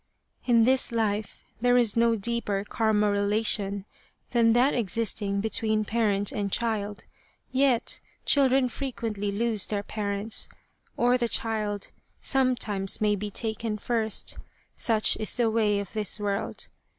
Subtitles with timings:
[0.47, 3.85] "In this life there is no deeper Karma relation
[4.31, 7.03] than that existing between parent and child,
[7.51, 10.49] yet children frequently lose their parents,
[10.97, 14.39] or the child sometimes may be taken first.
[14.75, 16.67] Such is the way of this world.